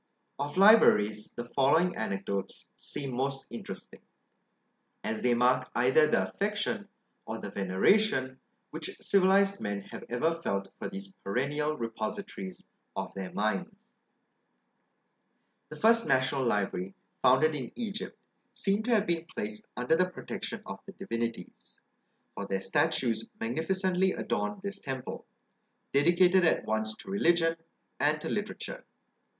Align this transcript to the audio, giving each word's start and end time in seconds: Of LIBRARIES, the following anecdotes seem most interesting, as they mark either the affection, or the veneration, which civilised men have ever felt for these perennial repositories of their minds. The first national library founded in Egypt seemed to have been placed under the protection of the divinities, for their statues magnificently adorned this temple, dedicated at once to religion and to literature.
Of 0.39 0.57
LIBRARIES, 0.57 1.33
the 1.33 1.45
following 1.45 1.95
anecdotes 1.95 2.67
seem 2.75 3.13
most 3.13 3.45
interesting, 3.51 4.01
as 5.03 5.21
they 5.21 5.35
mark 5.35 5.69
either 5.75 6.07
the 6.07 6.27
affection, 6.27 6.87
or 7.27 7.37
the 7.37 7.51
veneration, 7.51 8.39
which 8.71 8.97
civilised 8.99 9.61
men 9.61 9.81
have 9.83 10.03
ever 10.09 10.33
felt 10.33 10.69
for 10.79 10.89
these 10.89 11.13
perennial 11.23 11.77
repositories 11.77 12.65
of 12.95 13.13
their 13.13 13.31
minds. 13.31 13.69
The 15.69 15.75
first 15.77 16.07
national 16.07 16.45
library 16.47 16.95
founded 17.21 17.53
in 17.53 17.71
Egypt 17.75 18.17
seemed 18.55 18.85
to 18.85 18.95
have 18.95 19.05
been 19.05 19.25
placed 19.25 19.67
under 19.77 19.95
the 19.95 20.09
protection 20.09 20.63
of 20.65 20.79
the 20.87 20.93
divinities, 20.93 21.79
for 22.33 22.47
their 22.47 22.61
statues 22.61 23.29
magnificently 23.39 24.13
adorned 24.13 24.63
this 24.63 24.79
temple, 24.79 25.27
dedicated 25.93 26.43
at 26.43 26.65
once 26.65 26.95
to 26.95 27.11
religion 27.11 27.55
and 27.99 28.19
to 28.21 28.29
literature. 28.29 28.83